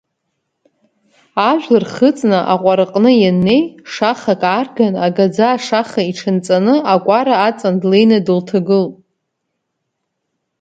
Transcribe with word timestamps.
Ажәлар 1.49 1.85
хыҵны 1.93 2.39
аҟәараҟны 2.53 3.11
ианнеи, 3.21 3.61
шахак 3.91 4.41
аарган, 4.53 4.93
агаӡа 5.05 5.45
ашаха 5.55 6.01
иҽанҵаны 6.09 6.73
акәара 6.93 7.35
аҵан 7.47 7.75
длеины 7.81 8.17
дылҭагылт. 8.25 8.93